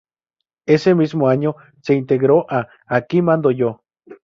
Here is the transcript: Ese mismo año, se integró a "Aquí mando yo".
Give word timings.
Ese 0.65 0.95
mismo 0.95 1.29
año, 1.29 1.55
se 1.83 1.93
integró 1.93 2.47
a 2.49 2.67
"Aquí 2.87 3.21
mando 3.21 3.51
yo". 3.51 3.81